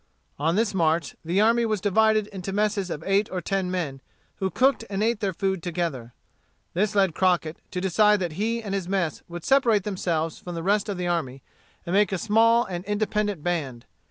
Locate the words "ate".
5.03-5.19